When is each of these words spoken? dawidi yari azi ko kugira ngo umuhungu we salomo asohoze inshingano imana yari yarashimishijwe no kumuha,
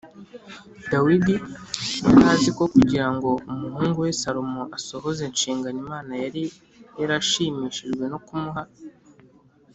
dawidi 0.91 1.35
yari 2.09 2.21
azi 2.33 2.49
ko 2.57 2.63
kugira 2.73 3.07
ngo 3.15 3.29
umuhungu 3.51 3.97
we 4.05 4.11
salomo 4.21 4.61
asohoze 4.77 5.21
inshingano 5.29 5.77
imana 5.85 6.11
yari 6.23 6.43
yarashimishijwe 6.99 8.03
no 8.11 8.19
kumuha, 8.27 8.63